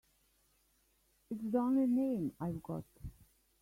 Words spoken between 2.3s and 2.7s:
I've